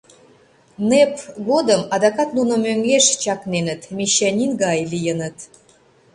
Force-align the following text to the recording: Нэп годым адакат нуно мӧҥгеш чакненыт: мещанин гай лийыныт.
Нэп 0.89 1.13
годым 1.49 1.81
адакат 1.95 2.29
нуно 2.37 2.53
мӧҥгеш 2.65 3.05
чакненыт: 3.23 3.81
мещанин 3.97 4.51
гай 4.63 4.79
лийыныт. 4.91 5.37